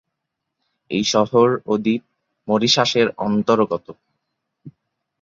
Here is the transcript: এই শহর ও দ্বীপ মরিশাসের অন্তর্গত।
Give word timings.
এই 0.91 1.03
শহর 1.13 1.47
ও 1.65 1.73
দ্বীপ 1.77 2.01
মরিশাসের 2.47 3.07
অন্তর্গত। 3.19 3.85